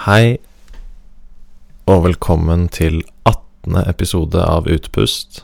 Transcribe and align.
Hei, 0.00 0.38
og 1.84 2.06
velkommen 2.06 2.70
til 2.72 3.02
18. 3.28 3.74
episode 3.84 4.40
av 4.40 4.64
Utpust. 4.72 5.42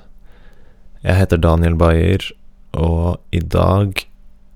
Jeg 1.05 1.19
heter 1.19 1.43
Daniel 1.45 1.75
Bayer, 1.77 2.25
og 2.73 3.19
i 3.37 3.43
dag 3.45 4.01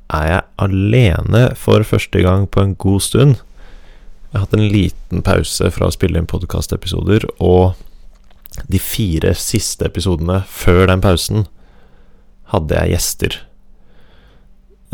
er 0.09 0.25
jeg 0.31 0.47
alene 0.65 1.43
for 1.53 1.85
første 1.85 2.23
gang 2.25 2.47
på 2.49 2.65
en 2.65 2.73
god 2.81 3.05
stund. 3.05 3.43
Jeg 4.31 4.39
har 4.39 4.47
hatt 4.47 4.57
en 4.57 4.73
liten 4.73 5.21
pause 5.27 5.69
fra 5.69 5.91
å 5.91 5.93
spille 5.93 6.17
inn 6.17 6.31
podkastepisoder, 6.33 7.27
og 7.37 7.77
de 8.73 8.81
fire 8.81 9.35
siste 9.37 9.85
episodene 9.85 10.39
før 10.49 10.87
den 10.95 11.05
pausen 11.05 11.45
hadde 12.55 12.81
jeg 12.81 12.95
gjester. 12.97 13.37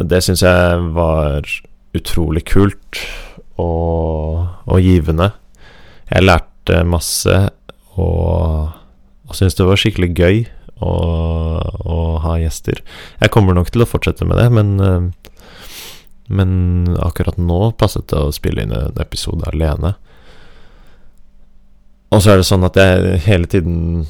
Det 0.03 0.19
syns 0.27 0.43
jeg 0.43 0.91
var 0.99 1.47
utrolig 1.95 2.43
kult 2.51 3.07
og, 3.63 4.47
og 4.67 4.81
givende. 4.85 5.31
Jeg 6.11 6.27
lærte 6.27 6.83
masse 6.87 7.37
og, 7.97 8.73
og 9.27 9.37
syntes 9.37 9.57
det 9.59 9.67
var 9.69 9.81
skikkelig 9.81 10.11
gøy 10.17 10.43
å, 10.85 10.93
å, 11.89 11.99
ha 12.25 12.37
gjester. 12.41 12.83
Jeg 13.23 13.33
kommer 13.35 13.57
nok 13.57 13.73
til 13.73 13.85
å 13.85 13.89
fortsette 13.89 14.29
med 14.29 14.39
det, 14.41 14.49
men, 14.53 15.13
men 16.29 16.53
akkurat 17.03 17.39
nå 17.41 17.73
passet 17.81 18.09
det 18.13 18.21
å 18.21 18.35
spille 18.35 18.67
inn 18.67 18.75
en 18.77 19.01
episode 19.03 19.49
alene. 19.49 19.97
Og 22.15 22.23
så 22.23 22.33
er 22.33 22.41
det 22.41 22.49
sånn 22.49 22.67
at 22.67 22.79
jeg 22.79 23.21
hele 23.27 23.49
tiden 23.51 24.07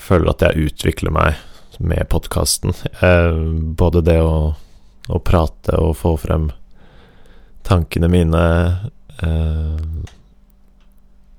føler 0.00 0.32
at 0.32 0.42
jeg 0.44 0.68
utvikler 0.68 1.14
meg 1.14 1.40
med 1.82 2.06
podkasten. 2.10 2.74
Både 3.78 4.02
det 4.04 4.18
å, 4.22 4.52
å, 5.08 5.22
prate 5.24 5.78
og 5.80 5.96
få 5.98 6.14
frem 6.20 6.50
tankene 7.64 8.08
mine 8.12 8.44
eh, 9.22 9.80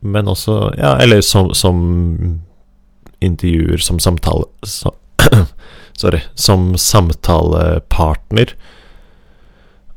Men 0.01 0.27
også 0.31 0.73
Ja, 0.77 0.95
eller 1.01 1.21
som, 1.25 1.53
som 1.53 2.41
intervjuer, 3.23 3.77
som 3.77 3.99
samtale 3.99 4.45
så, 4.63 4.93
Sorry. 5.97 6.19
Som 6.35 6.75
samtalepartner. 6.77 8.51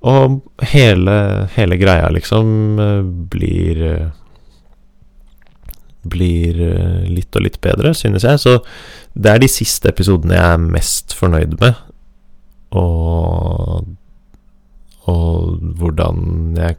Og 0.07 0.39
hele, 0.71 1.15
hele 1.57 1.77
greia, 1.81 2.07
liksom, 2.15 2.79
blir 3.33 3.83
Blir 6.09 6.61
litt 7.11 7.35
og 7.37 7.45
litt 7.45 7.59
bedre, 7.61 7.91
synes 7.99 8.25
jeg. 8.25 8.39
Så 8.39 8.61
det 9.19 9.33
er 9.33 9.43
de 9.43 9.51
siste 9.51 9.91
episodene 9.91 10.39
jeg 10.39 10.55
er 10.55 10.69
mest 10.79 11.17
fornøyd 11.19 11.59
med. 11.59 11.83
Og 12.79 13.89
Og 15.09 15.59
hvordan 15.81 16.55
jeg 16.59 16.79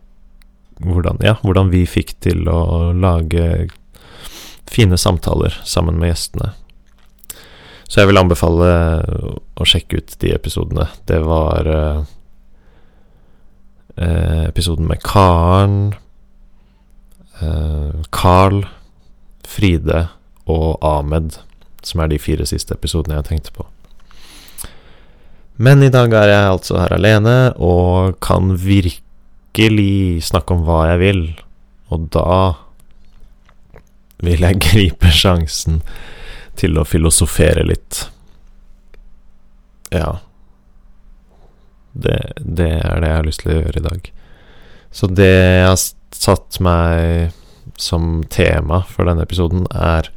hvordan, 0.79 1.17
ja, 1.23 1.35
hvordan 1.43 1.69
vi 1.73 1.83
fikk 1.87 2.13
til 2.23 2.47
å 2.47 2.91
lage 2.95 3.67
fine 4.69 4.97
samtaler 4.97 5.55
sammen 5.67 5.99
med 5.99 6.13
gjestene. 6.13 6.53
Så 7.89 8.01
jeg 8.01 8.11
vil 8.11 8.21
anbefale 8.21 8.69
å 9.57 9.67
sjekke 9.67 9.99
ut 9.99 10.13
de 10.21 10.33
episodene. 10.35 10.85
Det 11.09 11.17
var 11.25 11.69
eh, 11.73 12.03
episoden 14.45 14.85
med 14.87 15.01
Karen, 15.03 15.95
eh, 17.41 17.97
Carl, 18.13 18.61
Fride 19.49 20.05
og 20.45 20.77
Ahmed, 20.85 21.41
som 21.81 22.03
er 22.03 22.13
de 22.13 22.21
fire 22.21 22.45
siste 22.47 22.77
episodene 22.77 23.17
jeg 23.17 23.29
tenkte 23.31 23.57
på. 23.57 23.65
Men 25.59 25.83
i 25.83 25.91
dag 25.91 26.13
er 26.15 26.29
jeg 26.31 26.51
altså 26.53 26.77
her 26.79 26.93
alene 26.95 27.35
og 27.59 28.15
kan 28.23 28.53
virkelig 28.61 30.23
snakke 30.29 30.55
om 30.55 30.63
hva 30.67 30.85
jeg 30.93 31.01
vil, 31.01 31.23
og 31.91 32.05
da 32.15 32.37
vil 34.23 34.45
jeg 34.47 34.61
gripe 34.69 35.11
sjansen 35.11 35.81
til 36.59 36.79
å 36.79 36.87
filosofere 36.87 37.65
litt. 37.67 38.05
Ja. 39.91 40.19
Det, 41.91 42.19
det, 42.39 42.71
er 42.79 43.01
det 43.01 43.11
jeg 43.11 43.17
har 43.17 43.27
lyst 43.27 43.43
til 43.43 43.51
å 43.51 43.59
gjøre 43.59 43.81
i 43.81 43.87
dag. 43.89 44.09
Så 44.95 45.11
det 45.11 45.29
jeg 45.29 45.67
har 45.67 45.79
satt 46.15 46.59
meg 46.63 47.35
som 47.79 48.23
tema 48.31 48.81
for 48.87 49.07
denne 49.07 49.27
episoden, 49.27 49.67
er 49.71 50.07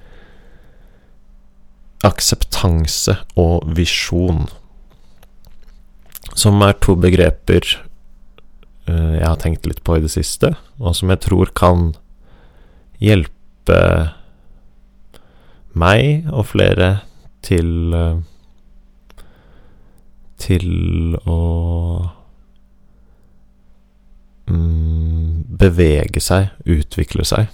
akseptanse 2.07 3.17
og 3.39 3.67
visjon. 3.77 4.47
Som 6.35 6.63
er 6.65 6.79
to 6.81 6.97
begreper 6.97 7.67
jeg 8.87 9.23
har 9.23 9.39
tenkt 9.39 9.67
litt 9.69 9.83
på 9.87 9.97
i 9.97 10.03
det 10.03 10.11
siste, 10.11 10.57
og 10.83 10.97
som 10.99 11.13
jeg 11.13 11.23
tror 11.23 11.53
kan 11.55 11.93
hjelpe 13.03 13.79
meg 15.79 16.27
og 16.33 16.51
flere 16.51 16.97
til 17.47 17.95
Til 20.43 21.15
å 21.23 21.39
mm, 24.51 25.45
bevege 25.63 26.19
seg, 26.19 26.49
utvikle 26.67 27.23
seg 27.23 27.47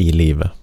i 0.00 0.08
livet. 0.16 0.61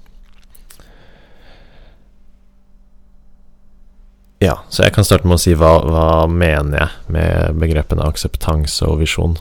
Ja, 4.40 4.62
så 4.72 4.86
jeg 4.86 4.96
kan 4.96 5.04
starte 5.04 5.28
med 5.28 5.36
å 5.36 5.42
si 5.42 5.54
hva, 5.58 5.74
hva 5.84 6.10
mener 6.32 6.80
jeg 6.80 7.16
med 7.16 7.60
begrepene 7.60 8.06
akseptanse 8.08 8.88
og 8.88 9.02
visjon. 9.02 9.36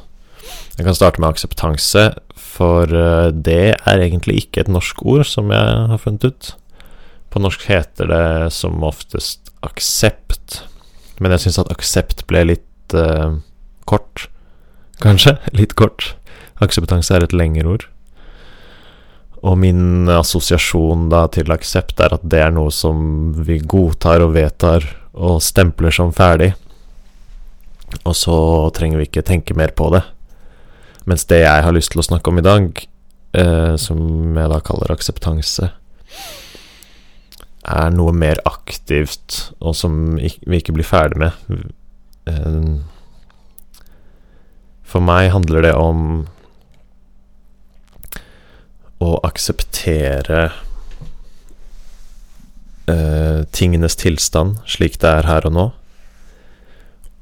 Jeg 0.78 0.86
kan 0.86 0.96
starte 0.96 1.22
med 1.22 1.30
akseptanse, 1.30 2.08
for 2.38 2.90
eh, 2.90 3.28
det 3.34 3.76
er 3.78 4.02
egentlig 4.02 4.40
ikke 4.42 4.64
et 4.64 4.72
norsk 4.72 5.04
ord, 5.06 5.24
som 5.26 5.52
jeg 5.54 5.76
har 5.92 6.02
funnet 6.02 6.26
ut. 6.26 6.50
På 7.30 7.42
norsk 7.42 7.68
heter 7.70 8.10
det 8.10 8.50
som 8.56 8.82
oftest 8.86 9.52
aksept, 9.66 10.62
men 11.22 11.34
jeg 11.34 11.46
syns 11.46 11.60
at 11.62 11.70
aksept 11.74 12.24
ble 12.30 12.44
litt 12.54 12.94
uh, 12.94 13.38
kort. 13.90 14.28
Kanskje? 15.02 15.34
Litt 15.58 15.74
kort. 15.78 16.12
Akseptanse 16.62 17.14
er 17.14 17.26
et 17.26 17.34
lengre 17.34 17.74
ord. 17.74 17.88
Og 19.46 19.58
min 19.60 20.08
assosiasjon 20.10 21.06
da 21.12 21.26
til 21.30 21.52
aksept 21.54 22.00
er 22.02 22.16
at 22.16 22.24
det 22.26 22.40
er 22.42 22.54
noe 22.54 22.72
som 22.74 23.30
vi 23.46 23.60
godtar 23.62 24.24
og 24.24 24.34
vedtar 24.34 24.86
og 25.18 25.42
stempler 25.42 25.94
som 25.94 26.10
ferdig, 26.14 26.52
og 28.04 28.14
så 28.18 28.36
trenger 28.76 29.00
vi 29.00 29.08
ikke 29.08 29.26
tenke 29.26 29.56
mer 29.56 29.72
på 29.76 29.90
det. 29.94 30.02
Mens 31.08 31.24
det 31.30 31.40
jeg 31.44 31.64
har 31.64 31.74
lyst 31.74 31.94
til 31.94 32.02
å 32.02 32.06
snakke 32.06 32.30
om 32.30 32.40
i 32.40 32.44
dag, 32.44 32.82
eh, 33.32 33.74
som 33.80 34.36
jeg 34.36 34.52
da 34.52 34.60
kaller 34.60 34.92
akseptanse, 34.92 35.70
er 37.68 37.90
noe 37.92 38.12
mer 38.12 38.40
aktivt, 38.48 39.52
og 39.60 39.76
som 39.76 40.16
vi 40.16 40.60
ikke 40.60 40.76
blir 40.76 40.86
ferdig 40.86 41.22
med. 41.24 41.32
Eh, 42.28 42.78
for 44.88 45.04
meg 45.04 45.32
handler 45.32 45.64
det 45.64 45.74
om 45.76 46.26
akseptere 49.28 50.48
eh, 52.88 53.44
tingenes 53.52 53.98
tilstand 54.00 54.58
slik 54.66 54.98
det 55.02 55.12
er 55.20 55.28
her 55.28 55.46
og 55.48 55.54
nå, 55.54 55.66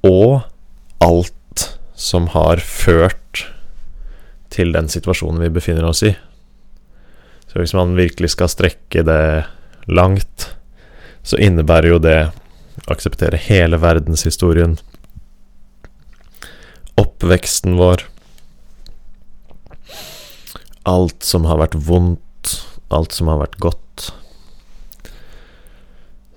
og 0.07 0.47
alt 1.05 1.67
som 1.97 2.31
har 2.37 2.63
ført 2.63 3.47
til 4.53 4.73
den 4.73 4.89
situasjonen 4.93 5.43
vi 5.43 5.53
befinner 5.53 5.89
oss 5.89 6.05
i. 6.07 6.15
Så 7.51 7.61
hvis 7.61 7.75
man 7.77 7.97
virkelig 7.99 8.33
skal 8.35 8.51
strekke 8.53 9.05
det 9.07 9.47
langt, 9.89 10.51
så 11.27 11.39
innebærer 11.43 11.91
jo 11.95 12.03
det 12.03 12.19
å 12.87 12.93
akseptere 12.93 13.41
hele 13.41 13.81
verdenshistorien, 13.83 14.77
oppveksten 17.01 17.77
vår, 17.81 18.05
alt 20.87 21.27
som 21.27 21.47
har 21.51 21.59
vært 21.61 21.75
vondt, 21.89 22.55
alt 22.95 23.15
som 23.17 23.31
har 23.33 23.41
vært 23.43 23.59
godt, 23.63 24.11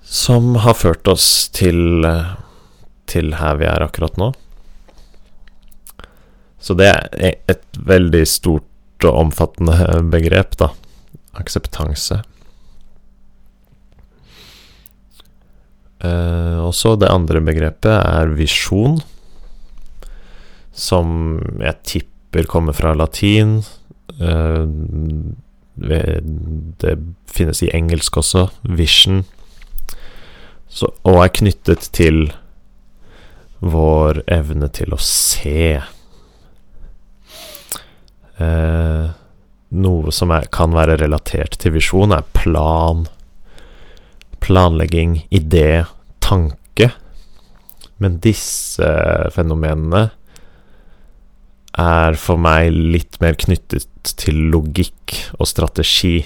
som 0.02 0.56
har 0.64 0.74
ført 0.74 1.06
oss 1.08 1.48
til, 1.54 2.02
til 3.06 3.36
her 3.38 3.60
vi 3.60 3.68
er 3.70 3.84
akkurat 3.86 4.18
nå. 4.18 4.32
Så 6.60 6.74
det 6.76 6.90
er 6.90 7.38
et 7.48 7.78
veldig 7.78 8.24
stort 8.28 9.06
og 9.06 9.22
omfattende 9.22 9.78
begrep, 10.14 10.58
da. 10.60 10.72
Akseptanse. 11.40 12.20
Uh, 16.00 16.64
og 16.64 16.72
så 16.74 16.96
det 16.96 17.12
andre 17.12 17.42
begrepet 17.44 17.92
er 17.92 18.32
visjon, 18.34 18.98
som 20.72 21.38
jeg 21.60 21.76
tipper 21.86 22.48
kommer 22.48 22.76
fra 22.76 22.96
latin. 22.96 23.60
Uh, 24.18 24.66
det 25.80 26.94
finnes 27.30 27.62
i 27.64 27.70
engelsk 27.72 28.16
også, 28.20 28.48
vision, 28.68 29.24
så, 30.68 30.90
og 31.08 31.22
er 31.24 31.32
knyttet 31.34 31.88
til 31.96 32.28
vår 33.60 34.22
evne 34.30 34.68
til 34.72 34.94
å 34.94 35.00
se. 35.02 35.80
Eh, 38.40 39.08
noe 39.70 40.14
som 40.14 40.32
er, 40.34 40.46
kan 40.52 40.72
være 40.74 40.96
relatert 41.02 41.58
til 41.60 41.74
visjon, 41.76 42.14
er 42.14 42.26
plan, 42.36 43.04
planlegging, 44.40 45.20
idé, 45.34 45.84
tanke. 46.24 46.92
Men 48.00 48.16
disse 48.24 48.88
fenomenene 49.34 50.08
er 51.78 52.16
for 52.18 52.40
meg 52.40 52.72
litt 52.74 53.20
mer 53.22 53.36
knyttet 53.38 54.14
til 54.18 54.38
logikk 54.52 55.14
og 55.38 55.48
strategi. 55.48 56.24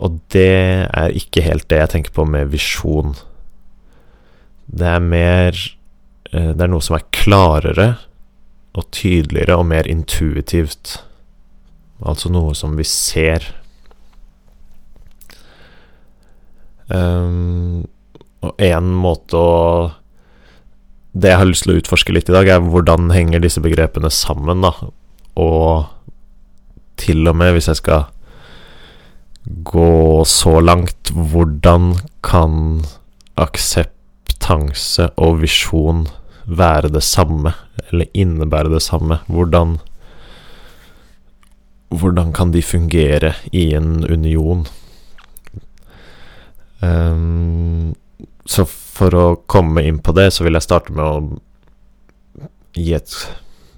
Og 0.00 0.20
det 0.32 0.86
er 0.86 1.16
ikke 1.16 1.44
helt 1.44 1.68
det 1.70 1.80
jeg 1.82 1.92
tenker 1.96 2.14
på 2.14 2.24
med 2.28 2.52
visjon. 2.52 3.16
Det 4.70 4.86
er 4.86 5.02
mer 5.02 5.56
eh, 6.30 6.52
Det 6.54 6.62
er 6.62 6.70
noe 6.70 6.84
som 6.84 6.96
er 6.96 7.08
klarere 7.10 7.88
og 8.70 8.86
tydeligere 8.94 9.58
og 9.58 9.66
mer 9.66 9.88
intuitivt. 9.90 11.00
Altså 12.06 12.30
noe 12.32 12.54
som 12.54 12.76
vi 12.78 12.86
ser. 12.86 13.44
Um, 16.90 17.86
og 18.42 18.62
én 18.62 18.94
måte 18.98 19.38
å 19.38 19.90
Det 21.12 21.32
jeg 21.32 21.40
har 21.40 21.48
lyst 21.48 21.66
til 21.66 21.74
å 21.74 21.80
utforske 21.80 22.14
litt 22.14 22.30
i 22.30 22.34
dag, 22.36 22.48
er 22.48 22.62
hvordan 22.62 23.10
henger 23.14 23.42
disse 23.42 23.62
begrepene 23.62 24.10
sammen, 24.14 24.62
da. 24.62 24.72
Og 25.40 25.88
til 27.00 27.26
og 27.26 27.38
med, 27.40 27.54
hvis 27.56 27.70
jeg 27.70 27.80
skal 27.80 28.08
gå 29.66 30.22
så 30.28 30.58
langt, 30.62 31.10
hvordan 31.10 31.94
kan 32.22 32.84
akseptanse 33.40 35.10
og 35.18 35.40
visjon 35.42 36.06
være 36.46 36.92
det 36.92 37.02
samme, 37.06 37.54
eller 37.88 38.10
innebære 38.14 38.70
det 38.74 38.84
samme? 38.84 39.22
Hvordan 39.26 39.78
hvordan 41.90 42.32
kan 42.32 42.52
de 42.54 42.62
fungere 42.62 43.34
i 43.52 43.72
en 43.74 44.04
union? 44.04 44.66
Um, 46.80 47.94
så 48.46 48.64
for 49.00 49.16
å 49.16 49.26
komme 49.50 49.84
inn 49.88 50.00
på 50.04 50.12
det, 50.16 50.28
så 50.34 50.44
vil 50.44 50.58
jeg 50.58 50.66
starte 50.66 50.92
med 50.92 51.04
å 51.04 51.40
gi 52.76 52.92
et 52.94 53.16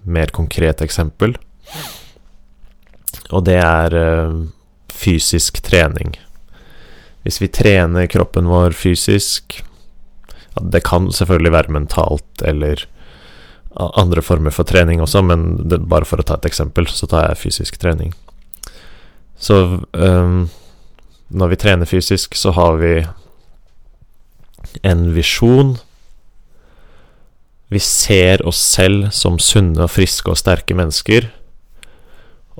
mer 0.03 0.33
konkret 0.35 0.83
eksempel. 0.85 1.37
Og 3.33 3.45
det 3.47 3.59
er 3.63 3.97
uh, 3.97 4.43
fysisk 4.93 5.63
trening. 5.65 6.17
Hvis 7.23 7.39
vi 7.41 7.51
trener 7.55 8.11
kroppen 8.11 8.49
vår 8.51 8.75
fysisk 8.75 9.61
Det 10.73 10.81
kan 10.83 11.07
selvfølgelig 11.15 11.53
være 11.55 11.73
mentalt 11.73 12.43
eller 12.45 12.83
andre 13.73 14.21
former 14.21 14.53
for 14.53 14.69
trening 14.69 15.01
også, 15.01 15.23
men 15.25 15.69
det, 15.69 15.79
bare 15.89 16.05
for 16.05 16.21
å 16.21 16.27
ta 16.29 16.37
et 16.37 16.45
eksempel, 16.51 16.85
så 16.93 17.07
tar 17.09 17.31
jeg 17.31 17.41
fysisk 17.41 17.79
trening. 17.81 18.11
Så 19.41 19.57
um, 19.97 20.51
når 21.33 21.55
vi 21.55 21.59
trener 21.63 21.89
fysisk, 21.89 22.37
så 22.37 22.53
har 22.53 22.77
vi 22.83 22.93
en 24.83 25.11
visjon. 25.15 25.77
Vi 27.73 27.81
ser 27.81 28.45
oss 28.47 28.61
selv 28.61 29.11
som 29.17 29.39
sunne 29.41 29.87
og 29.87 29.93
friske 29.95 30.33
og 30.33 30.41
sterke 30.41 30.77
mennesker, 30.77 31.31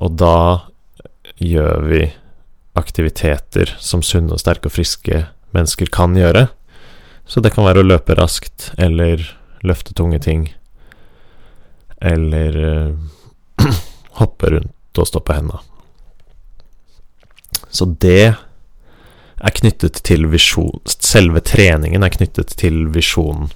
og 0.01 0.17
da 0.17 0.69
gjør 1.37 1.85
vi 1.89 2.03
aktiviteter 2.77 3.75
som 3.77 4.01
sunne 4.05 4.33
og 4.33 4.41
sterke 4.41 4.69
og 4.69 4.75
friske 4.75 5.25
mennesker 5.53 5.91
kan 5.93 6.17
gjøre. 6.17 6.47
Så 7.29 7.43
det 7.43 7.53
kan 7.55 7.65
være 7.67 7.83
å 7.83 7.87
løpe 7.87 8.17
raskt 8.17 8.71
eller 8.81 9.21
løfte 9.63 9.93
tunge 9.95 10.19
ting 10.23 10.49
eller 12.03 12.57
uh, 12.59 13.69
hoppe 14.19 14.49
rundt 14.51 14.99
og 14.99 15.07
stå 15.07 15.21
på 15.23 15.37
henda. 15.37 15.61
Så 17.73 17.87
det 18.01 18.35
er 19.43 19.55
knyttet 19.57 19.99
til 20.07 20.27
visjon 20.31 20.79
Selve 20.87 21.43
treningen 21.43 22.03
er 22.05 22.13
knyttet 22.13 22.55
til 22.59 22.87
visjonen. 22.93 23.51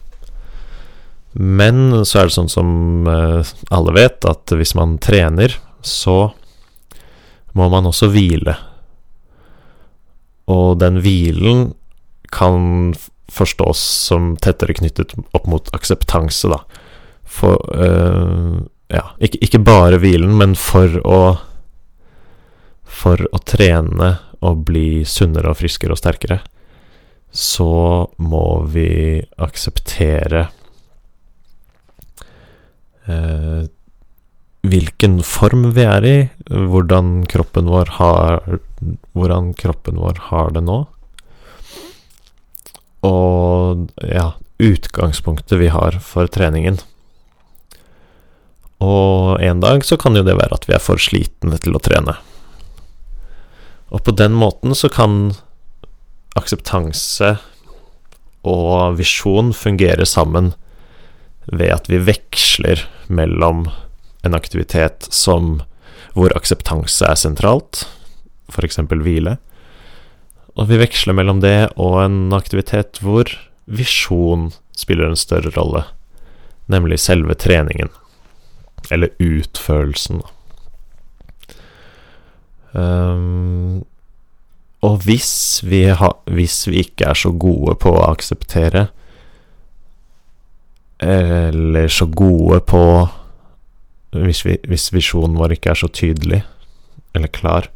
Men 1.34 2.06
så 2.06 2.20
er 2.20 2.30
det 2.30 2.36
sånn 2.36 2.52
som 2.52 2.70
uh, 3.08 3.46
alle 3.74 3.94
vet, 3.96 4.26
at 4.26 4.54
hvis 4.58 4.74
man 4.78 4.98
trener, 5.04 5.54
så 5.86 6.32
må 7.58 7.68
man 7.74 7.90
også 7.90 8.10
hvile. 8.14 8.56
Og 10.50 10.80
den 10.82 11.00
hvilen 11.04 11.72
kan 12.34 12.96
forstås 13.32 13.80
som 14.08 14.36
tettere 14.42 14.78
knyttet 14.78 15.14
opp 15.36 15.48
mot 15.52 15.72
akseptanse, 15.78 16.52
da 16.52 16.64
for 17.28 17.76
øh, 17.76 18.62
Ja, 18.90 19.02
ikke, 19.20 19.38
ikke, 19.42 19.60
bare 19.60 19.98
hvilen, 20.00 20.38
men 20.40 20.56
for 20.56 21.02
å 21.04 21.20
For 22.88 23.20
å 23.20 23.40
trene 23.44 24.14
og 24.46 24.66
bli 24.68 25.04
sunnere 25.08 25.52
og 25.52 25.60
friskere 25.62 25.96
og 25.96 26.02
sterkere, 26.02 26.42
så 27.32 28.08
må 28.18 28.46
vi 28.72 29.22
akseptere 29.44 30.48
eh, 33.08 33.66
hvilken 34.68 35.20
form 35.26 35.70
vi 35.76 35.86
er 35.86 36.08
i, 36.08 36.18
hvordan 36.50 37.26
kroppen 37.30 37.70
vår 37.72 37.98
har 38.00 38.42
Hvordan 39.18 39.56
kroppen 39.58 39.98
vår 39.98 40.20
har 40.28 40.52
det 40.54 40.62
nå. 40.62 40.76
Og 43.08 43.88
ja, 44.06 44.28
utgangspunktet 44.62 45.58
vi 45.58 45.72
har 45.74 45.98
for 46.06 46.30
treningen. 46.30 46.78
Og 48.78 49.42
en 49.42 49.64
dag 49.64 49.82
så 49.86 49.98
kan 49.98 50.14
jo 50.14 50.22
det 50.26 50.38
være 50.38 50.60
at 50.60 50.68
vi 50.70 50.76
er 50.78 50.84
for 50.84 51.02
slitne 51.02 51.58
til 51.64 51.74
å 51.74 51.82
trene. 51.82 52.20
Og 53.94 54.04
på 54.04 54.12
den 54.12 54.36
måten 54.36 54.76
så 54.76 54.90
kan 54.92 55.32
akseptanse 56.38 57.38
og 58.48 58.98
visjon 59.00 59.54
fungere 59.56 60.06
sammen 60.08 60.54
ved 61.48 61.72
at 61.72 61.90
vi 61.92 62.00
veksler 62.04 62.84
mellom 63.08 63.68
en 64.28 64.36
aktivitet 64.36 65.08
som 65.14 65.62
hvor 66.18 66.34
akseptanse 66.36 67.06
er 67.08 67.20
sentralt, 67.20 67.86
f.eks. 68.52 68.80
hvile, 68.90 69.38
og 70.58 70.72
vi 70.72 70.80
veksler 70.82 71.16
mellom 71.16 71.44
det 71.44 71.70
og 71.78 72.00
en 72.02 72.34
aktivitet 72.36 73.00
hvor 73.04 73.30
visjon 73.70 74.50
spiller 74.78 75.12
en 75.12 75.20
større 75.20 75.52
rolle, 75.56 75.84
nemlig 76.72 77.00
selve 77.04 77.36
treningen. 77.38 77.92
Eller 78.92 79.14
utførelsen, 79.22 80.24
um, 82.78 83.86
og 84.86 85.02
hvis 85.08 85.64
vi, 85.66 85.88
ha, 85.90 86.12
hvis 86.30 86.62
vi 86.70 86.84
ikke 86.86 87.10
er 87.10 87.18
så 87.18 87.32
gode 87.34 87.76
på 87.82 87.96
å 87.98 88.06
akseptere, 88.12 88.88
eller 91.04 91.92
så 91.94 92.08
gode 92.10 92.58
på 92.66 92.84
hvis, 94.18 94.40
vi, 94.48 94.56
hvis 94.66 94.88
visjonen 94.96 95.36
vår 95.38 95.54
ikke 95.54 95.76
er 95.76 95.78
så 95.78 95.90
tydelig 95.94 96.40
eller 97.18 97.30
klar, 97.34 97.68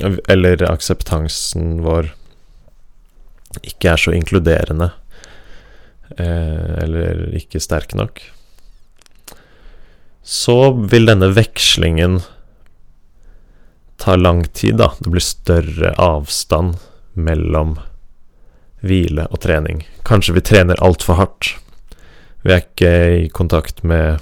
eller 0.00 0.64
akseptansen 0.68 1.82
vår 1.84 2.12
ikke 3.66 3.92
er 3.92 4.00
så 4.00 4.14
inkluderende, 4.16 4.92
Eh, 6.16 6.74
eller 6.82 7.26
ikke 7.36 7.60
sterk 7.60 7.92
nok, 7.98 8.22
så 10.28 10.72
vil 10.92 11.08
denne 11.08 11.30
vekslingen 11.32 12.18
ta 13.96 14.16
lang 14.16 14.42
tid, 14.52 14.76
da. 14.76 14.90
Det 15.00 15.08
blir 15.08 15.24
større 15.24 15.94
avstand 15.96 16.76
mellom 17.16 17.78
hvile 18.84 19.24
og 19.32 19.40
trening. 19.40 19.86
Kanskje 20.04 20.36
vi 20.36 20.44
trener 20.44 20.82
altfor 20.84 21.16
hardt. 21.16 21.54
Vi 22.44 22.52
er 22.52 22.60
ikke 22.60 22.92
i 23.22 23.30
kontakt 23.32 23.80
med 23.80 24.20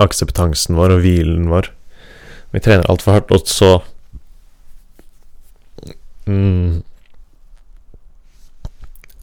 akseptansen 0.00 0.80
vår 0.80 0.96
og 0.96 1.04
hvilen 1.04 1.52
vår. 1.52 1.68
Vi 2.56 2.64
trener 2.64 2.88
altfor 2.88 3.18
hardt, 3.18 3.36
og 3.36 3.44
så 3.52 3.70
mm, 6.24 6.80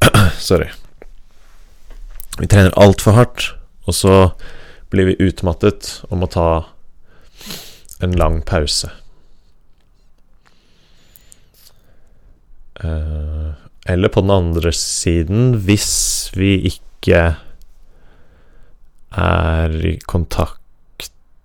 Sorry. 0.50 0.70
Vi 2.38 2.46
trener 2.48 2.78
altfor 2.78 3.18
hardt, 3.18 3.50
og 3.90 3.98
så 3.98 4.16
blir 4.90 5.12
vi 5.12 5.30
utmattet 5.30 6.00
og 6.10 6.22
må 6.22 6.30
ta 6.32 6.50
en 8.04 8.16
lang 8.18 8.40
pause. 8.48 8.90
Uh, 12.80 13.52
eller 13.90 14.12
på 14.14 14.24
den 14.24 14.32
andre 14.32 14.72
siden, 14.76 15.58
hvis 15.66 16.32
vi 16.38 16.54
ikke 16.70 17.24
er 19.10 19.76
i 19.90 19.98
kontakt 20.06 20.56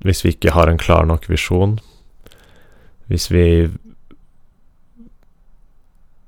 Hvis 0.05 0.21
vi 0.25 0.35
ikke 0.35 0.53
har 0.53 0.69
en 0.69 0.79
klar 0.79 1.07
nok 1.09 1.25
visjon, 1.31 1.79
hvis 3.09 3.31
vi 3.33 3.71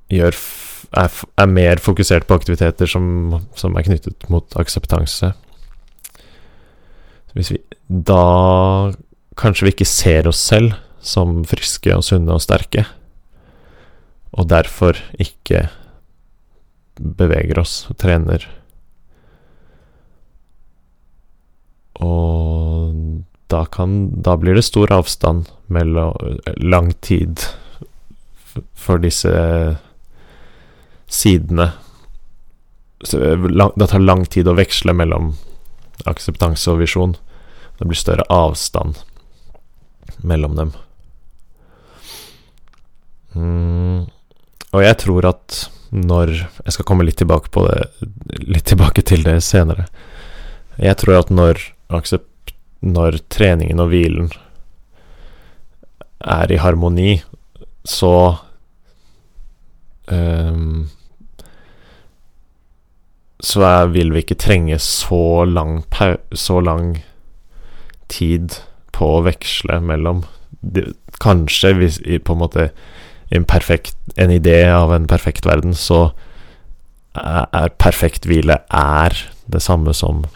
gjør 0.09 0.39
er, 0.97 1.11
er, 1.37 1.51
mer 1.51 1.83
fokusert 1.83 2.25
på 2.27 2.39
aktiviteter 2.39 2.89
som, 2.89 3.37
som, 3.59 3.77
er 3.77 3.85
knyttet 3.85 4.29
mot 4.33 4.57
akseptanse. 4.57 5.33
Hvis 7.37 7.53
vi 7.53 7.61
Da 7.87 8.93
kanskje 9.37 9.67
vi 9.67 9.75
ikke 9.75 9.89
ser 9.89 10.27
oss 10.27 10.41
selv 10.41 10.75
som 11.05 11.43
friske 11.47 11.93
og 11.95 12.03
sunne 12.03 12.35
og 12.35 12.43
sterke, 12.43 12.83
og 14.35 14.49
derfor 14.51 14.99
ikke 15.23 15.69
beveger 16.99 17.61
oss 17.61 17.85
og 17.93 17.99
trener. 18.03 18.43
Og 22.03 23.23
da 23.53 23.63
kan 23.71 24.11
Da 24.23 24.35
blir 24.37 24.57
det 24.59 24.67
stor 24.67 24.91
avstand 24.93 25.47
mellom 25.69 26.41
Lang 26.59 26.93
tid 27.01 27.45
for 28.75 28.99
disse 28.99 29.31
sidene. 31.07 31.73
Så, 33.05 33.19
det 33.21 33.89
tar 33.91 34.01
lang 34.01 34.25
tid 34.25 34.49
å 34.49 34.57
veksle 34.57 34.95
mellom 34.97 35.35
akseptanse 36.09 36.71
og 36.73 36.81
visjon. 36.81 37.15
Det 37.79 37.85
blir 37.85 37.99
større 37.99 38.25
avstand 38.33 38.99
mellom 40.25 40.57
dem. 40.57 40.73
Mm. 43.37 44.07
Og 44.73 44.85
jeg 44.85 44.97
tror 45.03 45.33
at 45.33 45.63
når 45.97 46.33
Jeg 46.33 46.73
skal 46.75 46.87
komme 46.89 47.05
litt 47.07 47.19
tilbake 47.21 47.51
på 47.53 47.63
det 47.69 48.09
Litt 48.49 48.67
tilbake 48.73 49.05
til 49.07 49.23
det 49.23 49.39
senere. 49.45 49.87
Jeg 50.81 50.97
tror 51.01 51.21
at 51.21 51.31
når, 51.31 51.61
når 52.81 53.21
treningen 53.33 53.81
og 53.81 53.93
hvilen 53.93 54.33
er 56.21 56.53
i 56.53 56.59
harmoni, 56.61 57.23
så 57.85 58.37
um, 60.11 60.89
Så 63.41 63.63
er, 63.63 63.93
vil 63.95 64.13
vi 64.13 64.25
ikke 64.25 64.41
trenge 64.43 64.79
så 64.83 65.45
lang, 65.49 65.85
så 66.33 66.61
lang 66.61 66.97
tid 68.13 68.59
på 68.97 69.17
å 69.17 69.25
veksle 69.27 69.81
mellom 69.85 70.25
de, 70.61 70.93
Kanskje 71.23 71.71
hvis 71.79 71.95
på 72.29 72.35
en 72.35 72.43
måte 72.43 72.65
en, 73.33 73.45
perfekt, 73.49 73.97
en 74.21 74.31
idé 74.31 74.67
av 74.69 74.93
en 74.93 75.07
perfekt 75.09 75.47
verden, 75.49 75.73
så 75.73 76.11
er, 77.17 77.47
er 77.57 77.73
perfekt 77.81 78.29
hvile 78.29 78.59
er 78.69 79.17
det 79.49 79.63
samme 79.65 79.95
som 79.97 80.27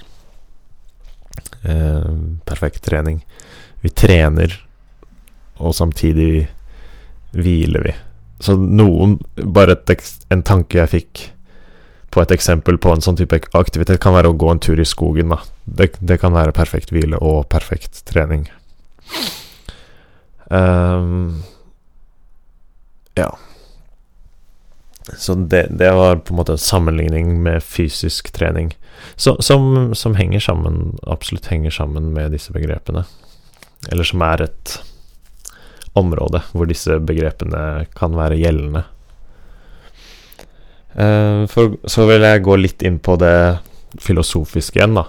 eh, 1.68 2.08
perfekt 2.48 2.82
trening. 2.88 3.20
Vi 3.84 3.92
trener, 3.92 4.56
og 5.60 5.76
samtidig 5.76 6.48
hviler 7.36 7.84
vi. 7.84 7.94
Så 8.40 8.56
noen 8.56 9.18
Bare 9.36 9.76
et, 9.76 10.08
en 10.32 10.42
tanke 10.46 10.80
jeg 10.80 10.92
fikk 10.94 11.26
på 12.10 12.22
et 12.22 12.32
eksempel 12.34 12.78
på 12.82 12.92
en 12.94 13.04
sånn 13.04 13.18
type 13.20 13.38
aktivitet, 13.54 14.00
kan 14.02 14.16
være 14.16 14.32
å 14.32 14.38
gå 14.38 14.48
en 14.50 14.62
tur 14.62 14.80
i 14.80 14.88
skogen. 14.88 15.34
Da. 15.34 15.40
Det, 15.64 15.92
det 16.00 16.18
kan 16.22 16.34
være 16.34 16.54
perfekt 16.56 16.90
hvile 16.94 17.20
og 17.22 17.46
perfekt 17.52 18.02
trening. 18.10 18.48
Um, 20.50 21.42
ja. 23.14 23.30
Så 25.16 25.34
det, 25.34 25.66
det, 25.70 25.92
var 25.94 26.16
på 26.16 26.34
en 26.34 26.36
måte 26.36 26.52
en 26.52 26.58
sammenligning 26.58 27.42
med 27.42 27.62
fysisk 27.62 28.30
trening, 28.34 28.74
så, 29.16 29.36
som, 29.42 29.94
som, 29.94 30.14
henger 30.14 30.40
sammen, 30.40 30.98
absolutt 31.02 31.46
henger 31.50 31.70
sammen 31.70 32.12
med 32.14 32.34
disse 32.34 32.52
begrepene. 32.52 33.04
Eller 33.90 34.04
som 34.04 34.22
er 34.22 34.44
et 34.44 34.76
område 35.98 36.42
hvor 36.52 36.68
disse 36.70 36.98
begrepene 37.02 37.86
kan 37.96 38.14
være 38.18 38.38
gjeldende. 38.38 38.84
Uh, 40.96 41.46
for, 41.50 41.76
så 41.86 42.06
vil 42.10 42.26
jeg 42.26 42.44
gå 42.46 42.56
litt 42.58 42.82
inn 42.86 42.98
på 43.02 43.16
det 43.20 43.60
filosofiske 44.00 44.80
igjen, 44.80 44.98
da. 44.98 45.06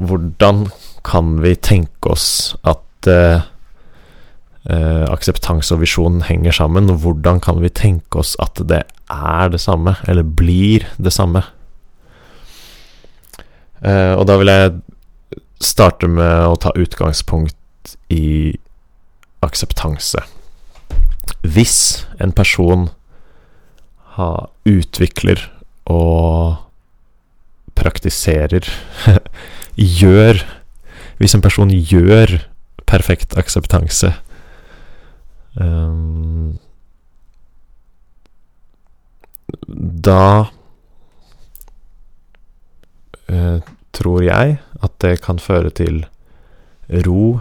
Hvordan 0.00 0.68
kan 1.06 1.38
vi 1.44 1.54
tenke 1.60 2.12
oss 2.14 2.56
at 2.68 3.08
uh, 3.08 3.42
eh, 4.68 5.04
akseptanse 5.08 5.74
og 5.74 5.82
visjon 5.82 6.20
henger 6.26 6.54
sammen, 6.56 6.90
og 6.92 7.02
hvordan 7.04 7.40
kan 7.40 7.60
vi 7.62 7.72
tenke 7.72 8.20
oss 8.20 8.34
at 8.42 8.60
det 8.68 8.82
er 9.10 9.52
det 9.52 9.60
samme, 9.60 9.96
eller 10.08 10.22
blir 10.22 10.86
det 10.98 11.12
samme? 11.12 11.42
Eh, 13.80 14.14
og 14.14 14.26
da 14.28 14.36
vil 14.40 14.52
jeg 14.52 14.72
starte 15.60 16.08
med 16.08 16.46
å 16.48 16.56
ta 16.60 16.72
utgangspunkt 16.76 17.96
i 18.12 18.56
akseptanse. 19.44 20.22
Hvis 21.40 22.06
en 22.20 22.32
person 22.36 22.90
har, 24.20 24.50
utvikler 24.68 25.42
og 25.90 26.60
praktiserer 27.78 28.68
Gjør 30.00 30.42
Hvis 31.20 31.34
en 31.36 31.42
person 31.44 31.70
gjør 31.72 32.34
perfekt 32.90 33.36
akseptanse, 33.38 34.10
Um, 35.58 36.58
da 40.06 40.46
uh, 43.26 43.58
tror 43.90 44.22
jeg 44.22 44.58
at 44.80 44.96
det 45.02 45.16
kan 45.24 45.42
føre 45.42 45.72
til 45.74 46.04
ro. 47.06 47.40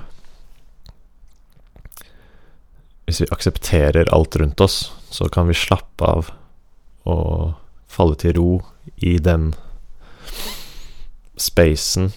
Hvis 3.05 3.21
vi 3.21 3.29
aksepterer 3.31 4.09
alt 4.13 4.37
rundt 4.41 4.61
oss, 4.61 4.89
så 5.13 5.29
kan 5.29 5.47
vi 5.49 5.57
slappe 5.57 6.05
av 6.05 6.33
og 7.09 7.57
falle 7.89 8.17
til 8.21 8.37
ro 8.37 8.51
i 9.01 9.17
den 9.23 9.51
spacen. 11.39 12.11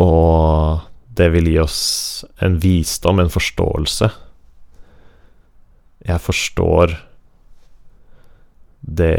Og 0.00 0.82
det 1.14 1.30
vil 1.34 1.50
gi 1.52 1.58
oss 1.62 1.80
en 2.42 2.58
visdom, 2.62 3.20
en 3.22 3.32
forståelse. 3.32 4.10
Jeg 6.04 6.20
forstår 6.20 6.98
det 8.84 9.14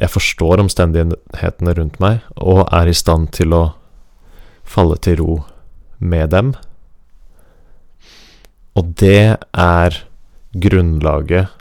Jeg 0.00 0.08
forstår 0.08 0.62
omstendighetene 0.62 1.74
rundt 1.76 1.98
meg, 2.00 2.22
og 2.40 2.64
er 2.72 2.88
i 2.88 2.96
stand 2.96 3.28
til 3.36 3.52
å 3.52 3.64
falle 4.64 4.96
til 5.04 5.18
ro 5.20 5.34
med 5.98 6.30
dem. 6.32 6.54
Og 8.74 8.94
det 8.96 9.36
er 9.52 9.98
grunnlaget 10.54 11.52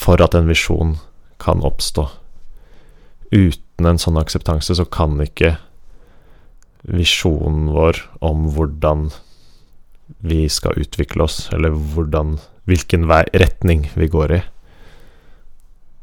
for 0.00 0.22
at 0.24 0.34
en 0.34 0.48
visjon 0.48 0.96
kan 1.42 1.60
oppstå. 1.64 2.06
Uten 3.30 3.88
en 3.88 4.00
sånn 4.00 4.18
akseptanse 4.20 4.76
så 4.76 4.86
kan 4.88 5.20
ikke 5.22 5.56
visjonen 6.88 7.68
vår 7.74 8.00
om 8.24 8.48
hvordan 8.54 9.10
vi 10.24 10.46
skal 10.50 10.80
utvikle 10.80 11.24
oss, 11.28 11.44
eller 11.54 11.74
hvordan, 11.74 12.38
hvilken 12.68 13.06
vei, 13.10 13.22
retning 13.36 13.86
vi 13.94 14.08
går 14.10 14.34
i, 14.40 14.40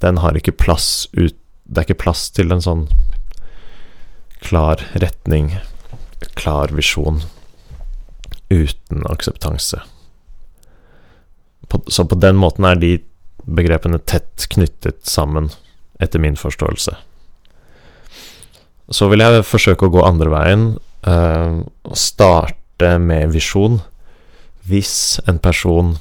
den 0.01 0.21
har 0.21 0.37
ikke 0.37 0.53
plass 0.53 1.09
ut 1.17 1.35
Det 1.67 1.81
er 1.81 1.83
ikke 1.83 2.03
plass 2.05 2.29
til 2.31 2.53
en 2.53 2.61
sånn 2.63 2.83
klar 4.39 4.79
retning, 5.03 5.49
klar 6.39 6.71
visjon, 6.71 7.17
uten 8.47 9.03
akseptanse. 9.11 9.81
På, 11.67 11.81
så 11.91 12.05
på 12.07 12.15
den 12.23 12.39
måten 12.39 12.63
er 12.69 12.79
de 12.79 12.93
begrepene 13.47 13.99
tett 13.99 14.47
knyttet 14.51 15.05
sammen, 15.07 15.49
etter 15.99 16.21
min 16.21 16.37
forståelse. 16.37 16.95
Så 18.93 19.07
vil 19.11 19.23
jeg 19.23 19.45
forsøke 19.47 19.87
å 19.87 19.91
gå 19.91 20.03
andre 20.05 20.31
veien, 20.31 20.65
uh, 21.07 21.63
starte 21.95 22.93
med 23.03 23.33
visjon. 23.33 23.81
Hvis 24.67 25.19
en 25.27 25.39
person 25.43 25.95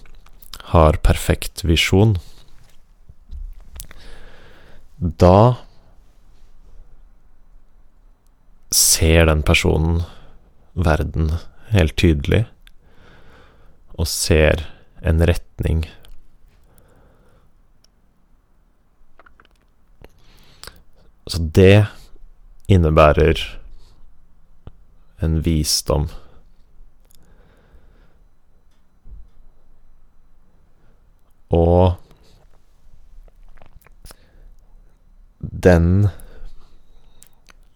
har 0.74 0.98
perfekt 1.06 1.64
visjon, 1.66 2.16
da 4.98 5.56
ser 8.74 9.26
den 9.28 9.42
personen 9.46 10.02
verden 10.76 11.30
helt 11.72 11.96
tydelig, 12.00 12.44
og 13.96 14.08
ser 14.10 14.66
en 15.06 15.22
retning. 15.24 15.86
Så 21.26 21.42
det 21.42 21.86
innebærer 22.70 23.40
en 25.22 25.40
visdom. 25.42 26.08
Og 31.50 31.96
den 35.40 36.08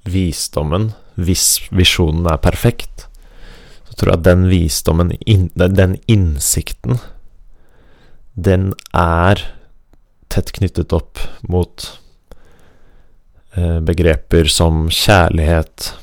visdommen, 0.06 0.92
hvis 1.14 1.46
visjonen 1.74 2.26
er 2.30 2.40
perfekt, 2.42 3.06
så 3.86 3.96
tror 3.96 4.12
jeg 4.12 4.20
at 4.20 4.26
den 4.28 4.44
visdommen, 4.50 5.10
den 5.56 5.96
innsikten, 6.10 7.00
den 8.34 8.70
er 8.94 9.42
tett 10.30 10.54
knyttet 10.54 10.94
opp 10.94 11.18
mot 11.42 11.88
begreper 13.56 14.46
som 14.46 14.84
kjærlighet, 14.94 15.94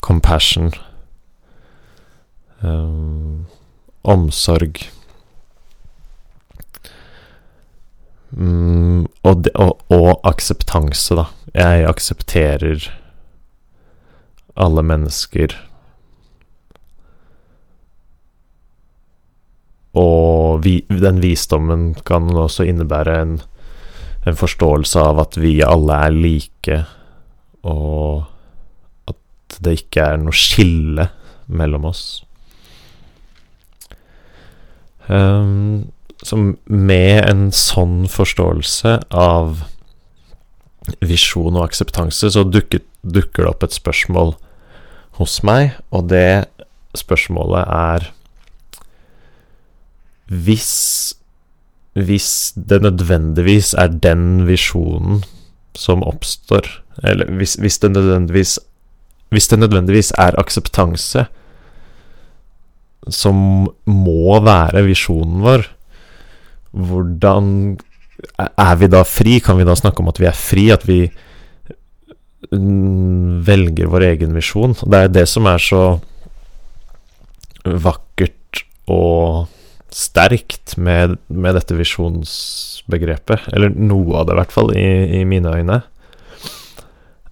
compassion. 0.00 0.72
Um, 2.62 3.46
omsorg. 4.06 4.80
Mm, 8.30 9.06
og, 9.22 9.44
de, 9.44 9.52
og, 9.54 9.80
og 9.92 10.20
akseptanse, 10.28 11.16
da. 11.18 11.26
Jeg 11.56 11.86
aksepterer 11.88 12.88
alle 14.56 14.84
mennesker. 14.84 15.54
Og 19.96 20.62
vi, 20.64 20.78
den 20.90 21.22
visdommen 21.24 21.94
kan 22.06 22.28
også 22.36 22.66
innebære 22.68 23.20
en, 23.22 23.38
en 24.26 24.36
forståelse 24.38 25.00
av 25.00 25.20
at 25.22 25.36
vi 25.38 25.60
alle 25.64 25.98
er 26.08 26.14
like, 26.14 26.78
og 27.66 28.24
at 29.10 29.58
det 29.62 29.78
ikke 29.82 30.06
er 30.12 30.22
noe 30.22 30.34
skille 30.36 31.08
mellom 31.46 31.86
oss. 31.92 32.04
Um, 35.06 35.92
så 36.26 36.38
med 36.66 37.20
en 37.22 37.48
sånn 37.54 38.08
forståelse 38.10 38.96
av 39.14 39.62
visjon 41.06 41.54
og 41.54 41.68
akseptanse, 41.68 42.32
så 42.34 42.42
dukker, 42.46 42.82
dukker 43.06 43.44
det 43.44 43.52
opp 43.52 43.66
et 43.66 43.76
spørsmål 43.76 44.34
hos 45.20 45.38
meg, 45.46 45.76
og 45.94 46.10
det 46.10 46.46
spørsmålet 46.96 47.66
er 47.68 48.12
Hvis 50.26 51.14
Hvis 51.96 52.52
det 52.56 52.82
nødvendigvis 52.84 53.72
er 53.78 53.88
den 53.88 54.44
visjonen 54.48 55.22
som 55.76 56.04
oppstår, 56.04 56.68
eller 57.04 57.30
hvis, 57.38 57.56
hvis 57.60 57.78
det 57.78 57.90
nødvendigvis 57.92 58.58
Hvis 59.34 59.48
det 59.48 59.58
nødvendigvis 59.58 60.12
er 60.16 60.38
akseptanse 60.38 61.26
som 63.10 63.36
må 63.86 64.38
være 64.42 64.84
visjonen 64.86 65.42
vår, 65.42 65.66
hvordan 66.70 67.48
er 68.38 68.76
vi 68.80 68.88
da 68.90 69.02
fri? 69.06 69.38
Kan 69.42 69.58
vi 69.58 69.66
da 69.66 69.74
snakke 69.78 70.02
om 70.02 70.10
at 70.10 70.20
vi 70.20 70.28
er 70.30 70.38
fri? 70.38 70.68
At 70.70 70.86
vi 70.88 71.10
velger 73.50 73.90
vår 73.90 74.08
egen 74.12 74.34
visjon? 74.36 74.74
Det 74.78 75.02
er 75.02 75.12
det 75.12 75.26
som 75.30 75.46
er 75.50 75.62
så 75.62 75.82
vakkert 77.66 78.64
og 78.86 79.46
sterkt 79.96 80.76
med, 80.76 81.16
med 81.32 81.56
dette 81.56 81.76
visjonsbegrepet, 81.78 83.48
eller 83.56 83.72
noe 83.72 84.20
av 84.20 84.28
det 84.28 84.36
i 84.36 84.40
hvert 84.42 84.54
fall, 84.54 84.72
i, 84.76 84.88
i 85.20 85.24
mine 85.28 85.52
øyne, 85.56 85.80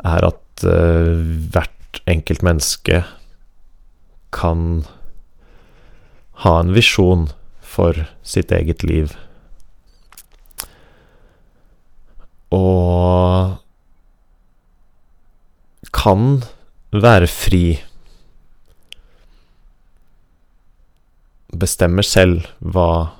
er 0.04 0.28
at 0.30 0.64
uh, 0.64 1.20
hvert 1.52 2.00
enkelt 2.10 2.44
menneske 2.44 3.02
kan 4.34 4.84
ha 6.44 6.56
en 6.60 6.72
visjon 6.74 7.28
for 7.74 8.06
sitt 8.26 8.52
eget 8.52 8.82
liv. 8.86 9.14
Og 12.54 13.54
kan 15.94 16.42
være 16.94 17.28
fri. 17.30 17.64
Bestemmer 21.54 22.06
selv 22.06 22.48
hva 22.58 23.14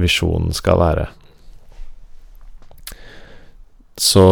visjonen 0.00 0.54
skal 0.54 0.80
være. 0.80 1.06
Så 4.00 4.24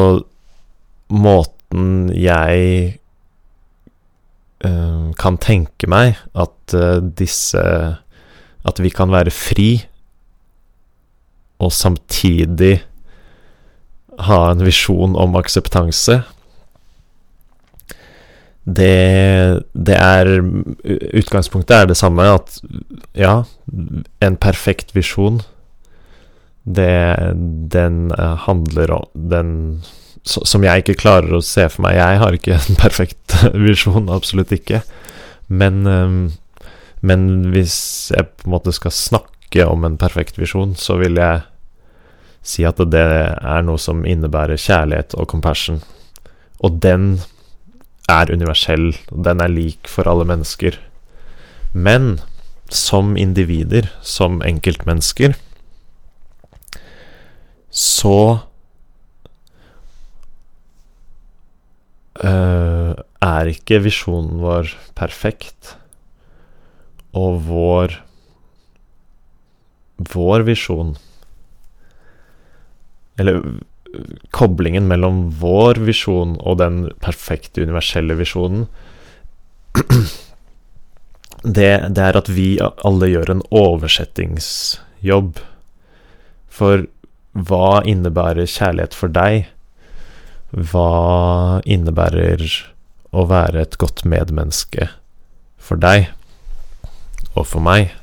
måten 1.12 2.10
jeg 2.16 2.96
uh, 4.66 5.10
kan 5.18 5.38
tenke 5.38 5.86
meg 5.90 6.18
at 6.34 6.74
uh, 6.74 6.98
disse 6.98 7.62
At 8.62 8.78
vi 8.78 8.92
kan 8.94 9.10
være 9.10 9.32
fri, 9.34 9.82
og 11.58 11.72
samtidig 11.74 12.76
ha 14.22 14.36
en 14.52 14.62
visjon 14.62 15.16
om 15.18 15.34
akseptanse. 15.34 16.20
Det, 18.62 19.62
det 19.74 19.96
er 19.98 20.28
Utgangspunktet 21.18 21.74
er 21.74 21.88
det 21.90 21.96
samme, 21.98 22.28
at 22.30 22.60
ja, 23.18 23.42
en 24.22 24.36
perfekt 24.38 24.94
visjon, 24.94 25.40
det 26.62 27.34
Den 27.74 28.12
uh, 28.14 28.38
handler 28.44 28.92
om 28.94 29.08
Den 29.12 29.50
som 30.22 30.62
jeg 30.62 30.84
ikke 30.84 31.00
klarer 31.00 31.34
å 31.34 31.42
se 31.42 31.64
for 31.66 31.82
meg. 31.82 31.96
Jeg 31.98 32.18
har 32.22 32.36
ikke 32.36 32.58
en 32.60 32.78
perfekt 32.78 33.34
visjon, 33.58 34.10
absolutt 34.12 34.52
ikke. 34.54 34.82
Men, 35.50 35.82
ehm, 35.88 36.20
men 37.02 37.24
hvis 37.50 38.12
jeg 38.14 38.28
på 38.30 38.46
en 38.46 38.54
måte 38.54 38.74
skal 38.76 38.94
snakke 38.94 39.66
om 39.66 39.82
en 39.84 39.98
perfekt 39.98 40.38
visjon, 40.38 40.76
så 40.78 41.00
vil 41.00 41.18
jeg 41.18 41.42
si 42.42 42.62
at 42.66 42.78
det 42.90 43.02
er 43.02 43.66
noe 43.66 43.82
som 43.82 44.06
innebærer 44.06 44.60
kjærlighet 44.60 45.16
og 45.18 45.28
compassion. 45.30 45.82
Og 46.62 46.78
den 46.82 47.16
er 48.10 48.32
universell, 48.32 48.92
og 49.12 49.24
den 49.24 49.40
er 49.40 49.52
lik 49.52 49.88
for 49.90 50.08
alle 50.10 50.26
mennesker. 50.28 50.78
Men 51.72 52.20
som 52.72 53.16
individer, 53.16 53.88
som 54.02 54.40
enkeltmennesker, 54.44 55.36
så 57.72 58.38
øh, 62.24 62.94
er 63.22 63.52
ikke 63.52 63.82
visjonen 63.86 64.40
vår 64.42 64.74
perfekt. 64.98 65.76
Og 67.12 67.42
vår 67.44 67.98
Vår 70.12 70.42
visjon 70.48 70.94
Eller 73.20 73.42
koblingen 74.32 74.88
mellom 74.88 75.26
vår 75.40 75.80
visjon 75.86 76.36
og 76.40 76.58
den 76.62 76.84
perfekte, 77.04 77.62
universelle 77.64 78.16
visjonen 78.18 78.66
det, 81.42 81.70
det, 81.96 82.02
er 82.02 82.18
at 82.18 82.28
vi 82.32 82.56
alle 82.60 83.08
gjør 83.10 83.32
en 83.34 83.42
oversettingsjobb. 83.56 85.40
For 86.52 86.86
hva 87.32 87.80
innebærer 87.88 88.50
kjærlighet 88.50 88.96
for 88.96 89.12
deg? 89.12 89.48
Hva 90.52 91.62
innebærer 91.64 92.44
å 93.12 93.24
være 93.28 93.64
et 93.64 93.78
godt 93.80 94.04
medmenneske 94.08 94.90
for 95.56 95.80
deg 95.80 96.10
og 97.32 97.46
for 97.48 97.64
meg? 97.64 97.94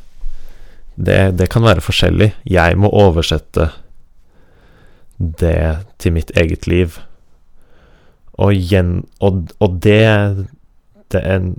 Det, 0.99 1.37
det 1.39 1.47
kan 1.53 1.63
være 1.63 1.85
forskjellig. 1.85 2.33
Jeg 2.49 2.75
må 2.81 2.89
oversette 2.91 3.69
det 5.19 5.85
til 5.99 6.15
mitt 6.15 6.31
eget 6.37 6.67
liv. 6.67 6.97
Og, 8.39 8.55
gjen, 8.55 9.03
og, 9.19 9.51
og 9.59 9.81
det, 9.83 10.47
det, 11.11 11.19
er 11.19 11.35
en, 11.35 11.51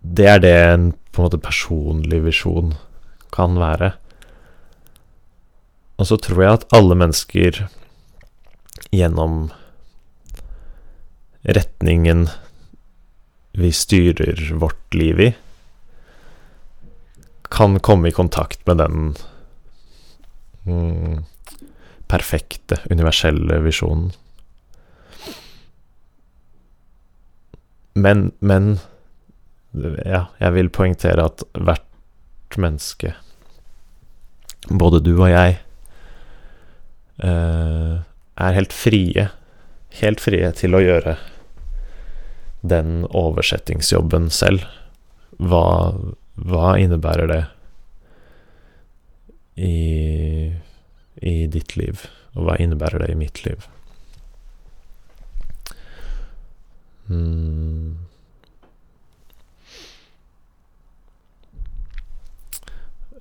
det 0.00 0.28
er 0.32 0.40
det 0.40 0.54
en 0.56 0.90
på 1.12 1.20
en 1.22 1.28
måte 1.28 1.40
personlig 1.40 2.22
visjon 2.24 2.74
kan 3.36 3.60
være. 3.60 3.92
Og 5.96 6.08
så 6.08 6.18
tror 6.20 6.42
jeg 6.42 6.58
at 6.58 6.66
alle 6.76 6.96
mennesker 6.96 7.62
gjennom 8.92 9.46
retningen 11.46 12.26
vi 13.56 13.70
styrer 13.72 14.42
vårt 14.60 14.96
liv 14.96 15.20
i, 15.20 15.30
kan 17.48 17.78
komme 17.80 18.10
i 18.10 18.16
kontakt 18.16 18.60
med 18.68 18.82
den 18.82 19.14
mm, 20.64 21.24
perfekte, 22.10 22.78
universelle 22.90 23.60
visjonen. 23.64 24.12
Men, 27.96 28.32
men 28.40 28.78
Ja, 30.06 30.26
jeg 30.40 30.52
vil 30.54 30.70
poengtere 30.72 31.26
at 31.28 31.42
hvert 31.52 32.56
menneske, 32.56 33.10
både 34.72 35.02
du 35.04 35.10
og 35.18 35.28
jeg, 35.28 35.58
eh, 37.20 37.96
er 38.36 38.56
helt 38.56 38.72
frie. 38.72 39.26
Helt 40.00 40.22
frie 40.24 40.48
til 40.56 40.76
å 40.76 40.80
gjøre 40.80 41.16
den 42.64 43.04
oversettingsjobben 43.10 44.30
selv. 44.32 44.64
Hva, 45.36 45.92
hva 46.40 46.72
innebærer 46.80 47.28
det 47.28 47.42
i, 49.56 50.52
i 51.22 51.46
ditt 51.50 51.76
liv, 51.76 52.04
og 52.36 52.46
hva 52.46 52.58
innebærer 52.60 53.04
det 53.04 53.12
i 53.12 53.18
mitt 53.18 53.44
liv? 53.46 53.64
Mm. 57.08 57.96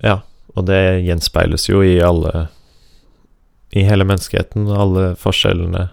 Ja, 0.04 0.20
og 0.56 0.68
det 0.68 1.06
gjenspeiles 1.06 1.68
jo 1.70 1.84
i 1.86 2.00
alle 2.04 2.48
I 3.76 3.84
hele 3.86 4.08
menneskeheten, 4.08 4.68
alle 4.72 5.14
forskjellene 5.20 5.88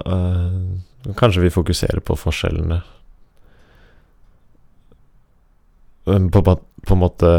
uh, 0.00 1.12
Kanskje 1.16 1.46
vi 1.46 1.52
fokuserer 1.52 2.02
på 2.04 2.12
forskjellene. 2.18 2.82
På, 6.04 6.42
på, 6.44 6.56
en 6.92 7.00
måte 7.00 7.30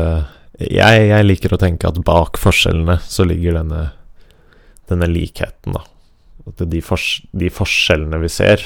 jeg, 0.69 1.07
jeg, 1.09 1.25
liker 1.25 1.55
å 1.55 1.59
tenke 1.61 1.89
at 1.89 1.99
bak 2.05 2.39
forskjellene 2.41 2.97
så 3.03 3.25
ligger 3.27 3.57
denne, 3.59 3.81
denne 4.91 5.09
likheten, 5.09 5.77
da. 5.77 5.85
At 6.49 6.63
de, 6.71 6.81
fors, 6.83 7.21
de, 7.37 7.51
forskjellene 7.53 8.19
vi 8.23 8.29
ser, 8.31 8.63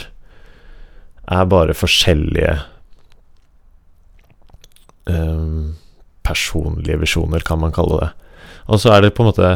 er 1.25 1.49
bare 1.49 1.75
forskjellige 1.75 2.53
um, 5.09 5.75
personlige 6.25 7.01
visjoner, 7.01 7.43
kan 7.45 7.59
man 7.61 7.75
kalle 7.75 7.99
det. 8.01 8.11
Og 8.71 8.81
så 8.81 8.95
er 8.95 9.05
det 9.05 9.13
på 9.17 9.25
en 9.25 9.31
måte 9.33 9.51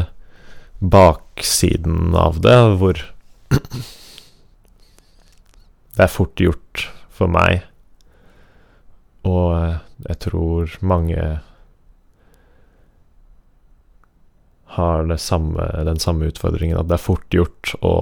baksiden 0.80 2.14
av 2.16 2.40
det, 2.44 2.58
hvor 2.80 3.00
det 5.96 6.04
er 6.06 6.12
fort 6.12 6.40
gjort 6.40 6.86
for 7.14 7.30
meg, 7.32 7.66
og 9.26 9.76
jeg 10.06 10.16
tror 10.24 10.76
mange 10.80 11.40
har 14.76 15.16
samme, 15.18 15.64
den 15.86 15.98
samme 15.98 16.28
utfordringen, 16.30 16.78
at 16.78 16.90
det 16.90 16.98
er 16.98 17.02
fort 17.02 17.34
gjort 17.34 17.72
å, 17.82 17.94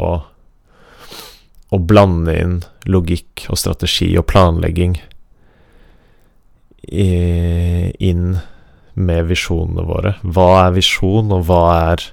å 1.72 1.78
blande 1.80 2.34
inn 2.36 2.58
logikk 2.84 3.46
og 3.48 3.60
strategi 3.60 4.10
og 4.20 4.26
planlegging 4.28 4.98
i, 6.88 7.08
inn 8.10 8.36
med 8.98 9.30
visjonene 9.30 9.86
våre. 9.88 10.14
Hva 10.22 10.48
er 10.66 10.76
visjon, 10.76 11.32
og 11.32 11.46
hva 11.48 11.62
er 11.92 12.06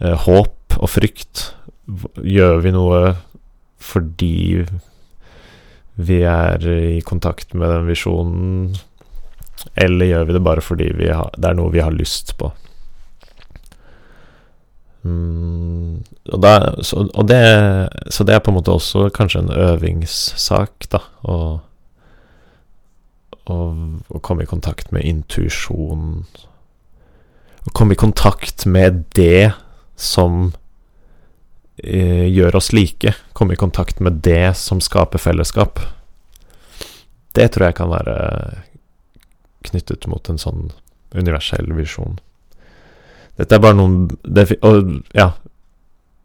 eh, 0.00 0.26
håp 0.26 0.78
og 0.78 0.90
frykt? 0.90 1.48
Gjør 2.18 2.62
vi 2.64 2.74
noe 2.74 3.02
fordi 3.78 4.66
vi 5.98 6.18
er 6.26 6.62
i 6.68 7.00
kontakt 7.06 7.54
med 7.54 7.70
den 7.70 7.86
visjonen, 7.88 8.72
eller 9.78 10.10
gjør 10.10 10.26
vi 10.28 10.34
det 10.36 10.42
bare 10.46 10.62
fordi 10.62 10.88
har, 11.06 11.30
det 11.34 11.50
er 11.50 11.58
noe 11.58 11.74
vi 11.74 11.82
har 11.82 11.94
lyst 11.94 12.36
på? 12.38 12.50
Mm, 15.02 16.02
og, 16.32 16.40
da, 16.42 16.52
så, 16.82 17.04
og 17.14 17.28
det, 17.28 17.38
så, 18.10 18.24
det, 18.24 18.34
er 18.34 18.42
på 18.42 18.50
en 18.50 18.58
måte 18.58 18.74
også 18.74 19.08
kanskje 19.14 19.44
en 19.44 19.52
øvingssak, 19.54 20.88
da. 20.92 21.02
Å, 21.22 21.38
å, 23.48 23.58
å 24.08 24.22
komme 24.24 24.44
i 24.44 24.50
kontakt 24.50 24.92
med 24.94 25.06
intuisjon. 25.08 26.24
Å 27.68 27.74
komme 27.76 27.94
i 27.94 28.00
kontakt 28.00 28.66
med 28.66 29.04
det 29.16 29.52
som 29.98 30.52
eh, 31.82 32.26
gjør 32.26 32.60
oss 32.60 32.72
like. 32.74 33.14
Komme 33.38 33.54
i 33.54 33.60
kontakt 33.60 34.02
med 34.04 34.22
det 34.26 34.56
som 34.58 34.82
skaper 34.84 35.22
fellesskap. 35.22 35.82
Det 37.38 37.50
tror 37.54 37.68
jeg 37.68 37.78
kan 37.78 37.92
være 37.92 38.16
knyttet 39.68 40.06
mot 40.10 40.30
en 40.30 40.40
sånn 40.40 40.70
universell 41.14 41.70
visjon. 41.76 42.18
Dette 43.38 43.54
er 43.54 43.62
bare 43.62 43.78
noen 43.78 44.08
Og 44.66 44.92
ja, 45.16 45.30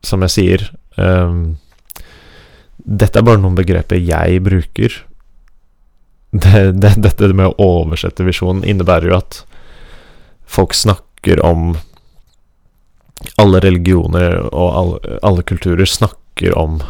som 0.04 0.26
jeg 0.26 0.34
sier 0.34 0.66
um, 0.98 1.56
Dette 2.84 3.22
er 3.22 3.26
bare 3.26 3.40
noen 3.40 3.56
begreper 3.56 4.02
jeg 4.02 4.42
bruker. 4.44 4.96
Det, 6.34 6.60
det, 6.82 6.96
dette 6.98 7.30
med 7.32 7.54
å 7.54 7.68
oversette 7.86 8.26
visjonen 8.26 8.66
innebærer 8.66 9.12
jo 9.12 9.20
at 9.22 9.44
folk 10.50 10.74
snakker 10.76 11.40
om 11.46 11.76
Alle 13.40 13.62
religioner 13.64 14.40
og 14.50 14.68
alle, 14.82 15.20
alle 15.22 15.46
kulturer 15.48 15.88
snakker 15.88 16.58
om 16.58 16.82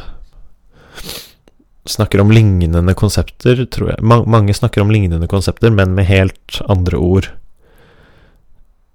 Snakker 1.84 2.22
om 2.24 2.32
lignende 2.32 2.94
konsepter, 2.96 3.66
tror 3.68 3.90
jeg. 3.92 4.04
Mange 4.08 4.54
snakker 4.56 4.80
om 4.80 4.92
lignende 4.94 5.28
konsepter, 5.28 5.68
men 5.68 5.92
med 5.98 6.08
helt 6.08 6.62
andre 6.72 6.96
ord. 6.96 7.28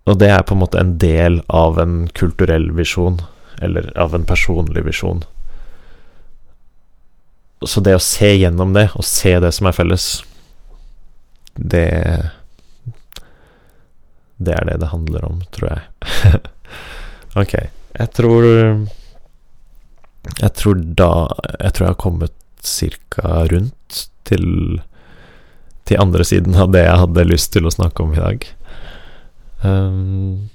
Og 0.09 0.17
det 0.21 0.31
er 0.33 0.45
på 0.47 0.57
en 0.57 0.63
måte 0.63 0.81
en 0.81 0.95
del 1.01 1.43
av 1.53 1.79
en 1.83 2.07
kulturell 2.17 2.71
visjon, 2.73 3.21
eller 3.61 3.91
av 3.99 4.15
en 4.17 4.25
personlig 4.25 4.87
visjon. 4.87 5.21
Så 7.67 7.83
det 7.85 7.97
å 7.99 8.03
se 8.03 8.31
gjennom 8.39 8.73
det, 8.77 8.89
og 8.97 9.05
se 9.05 9.35
det 9.43 9.51
som 9.57 9.69
er 9.69 9.77
felles, 9.77 10.09
det 11.59 11.87
Det 14.39 14.55
er 14.55 14.65
det 14.65 14.77
det 14.79 14.93
handler 14.93 15.25
om, 15.27 15.41
tror 15.51 15.73
jeg. 15.73 16.41
ok. 17.43 17.55
Jeg 17.99 18.11
tror 18.15 18.45
Jeg 20.39 20.53
tror 20.55 20.75
da 20.79 21.11
Jeg 21.59 21.73
tror 21.73 21.85
jeg 21.85 21.91
har 21.91 22.05
kommet 22.05 22.35
cirka 22.63 23.47
rundt 23.51 24.09
til 24.25 24.81
til 25.89 26.01
andre 26.03 26.25
siden 26.25 26.55
av 26.61 26.69
det 26.69 26.83
jeg 26.85 27.01
hadde 27.01 27.25
lyst 27.25 27.53
til 27.55 27.65
å 27.65 27.73
snakke 27.73 28.05
om 28.05 28.13
i 28.13 28.21
dag. 28.21 28.43
Um, 29.63 30.49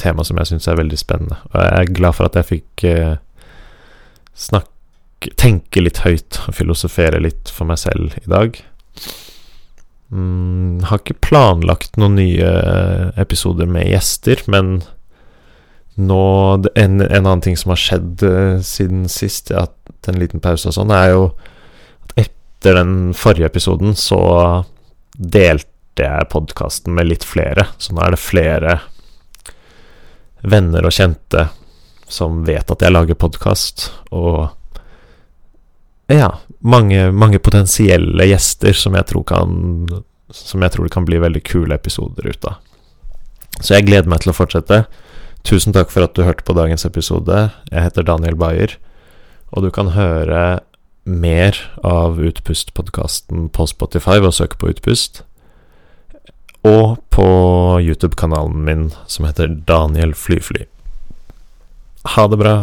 tema 0.00 0.24
som 0.24 0.38
jeg 0.40 0.50
syns 0.50 0.68
er 0.70 0.78
veldig 0.80 0.98
spennende. 0.98 1.38
Og 1.52 1.56
jeg 1.60 1.72
er 1.76 1.96
glad 1.98 2.16
for 2.16 2.28
at 2.28 2.38
jeg 2.40 2.50
fikk 2.54 2.86
uh, 2.90 3.16
snakke 4.34 4.68
Tenke 5.36 5.82
litt 5.82 5.98
høyt 6.00 6.38
og 6.48 6.54
filosofere 6.56 7.18
litt 7.20 7.50
for 7.52 7.68
meg 7.68 7.76
selv 7.76 8.14
i 8.16 8.30
dag. 8.32 8.54
Mm, 10.08 10.80
har 10.88 11.02
ikke 11.02 11.18
planlagt 11.20 11.98
noen 12.00 12.16
nye 12.16 12.52
episoder 13.20 13.68
med 13.68 13.90
gjester, 13.90 14.40
men 14.48 14.80
nå 16.00 16.22
En, 16.72 17.02
en 17.02 17.04
annen 17.04 17.42
ting 17.44 17.58
som 17.60 17.74
har 17.74 17.82
skjedd 17.82 18.24
uh, 18.24 18.62
siden 18.64 19.04
sist, 19.12 19.52
ja, 19.52 19.66
en 20.08 20.22
liten 20.22 20.40
pause 20.40 20.70
og 20.70 20.78
sånn, 20.78 20.94
er 20.96 21.10
jo 21.12 21.26
at 22.06 22.16
etter 22.24 22.80
den 22.80 23.12
forrige 23.12 23.50
episoden 23.52 23.92
så 23.92 24.22
delte 25.96 26.06
jeg 26.06 26.30
podkasten 26.30 26.94
med 26.94 27.08
litt 27.08 27.24
flere, 27.24 27.66
så 27.78 27.94
nå 27.94 28.02
er 28.04 28.14
det 28.14 28.20
flere 28.20 28.80
venner 30.42 30.86
og 30.86 30.92
kjente 30.92 31.48
som 32.08 32.44
vet 32.44 32.70
at 32.70 32.82
jeg 32.82 32.92
lager 32.92 33.14
podkast, 33.14 33.90
og 34.10 34.48
ja, 36.10 36.38
mange, 36.60 37.12
mange, 37.12 37.38
potensielle 37.38 38.26
gjester 38.26 38.72
som 38.74 38.96
jeg 38.98 39.06
tror 39.06 39.22
kan 39.22 39.86
Som 40.30 40.62
jeg 40.62 40.72
tror 40.72 40.84
det 40.84 40.92
kan 40.92 41.04
bli 41.06 41.18
veldig 41.18 41.42
kule 41.42 41.74
episoder 41.74 42.26
ut 42.26 42.44
av. 42.46 42.58
Så 43.60 43.74
jeg 43.74 43.86
gleder 43.86 44.08
meg 44.08 44.20
til 44.22 44.30
å 44.30 44.34
fortsette. 44.34 44.84
Tusen 45.42 45.74
takk 45.74 45.90
for 45.90 46.06
at 46.06 46.14
du 46.14 46.22
hørte 46.22 46.44
på 46.46 46.54
dagens 46.54 46.86
episode. 46.86 47.50
Jeg 47.70 47.82
heter 47.82 48.06
Daniel 48.06 48.36
Bayer, 48.38 48.76
og 49.50 49.66
du 49.66 49.70
kan 49.74 49.90
høre 49.90 50.60
mer 51.02 51.58
av 51.82 52.22
Utpust-podkasten 52.22 53.48
på 53.50 53.66
Spotify 53.66 54.20
ved 54.20 54.30
å 54.30 54.38
søke 54.38 54.58
på 54.60 54.70
Utpust 54.70 55.24
og 56.66 56.98
på 57.10 57.26
YouTube-kanalen 57.80 58.64
min 58.64 58.90
som 59.06 59.24
heter 59.28 59.48
Daniel 59.68 60.14
Flyfly. 60.14 60.66
Ha 62.16 62.26
det 62.28 62.38
bra. 62.40 62.54